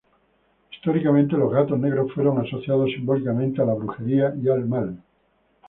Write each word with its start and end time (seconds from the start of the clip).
Históricamente, 0.71 1.37
los 1.37 1.53
gatos 1.53 1.77
negros 1.77 2.11
fueron 2.13 2.39
asociados 2.39 2.89
simbólicamente 2.89 3.61
a 3.61 3.65
brujería 3.65 4.33
y 4.35 4.49
al 4.49 4.65
mal. 4.67 4.97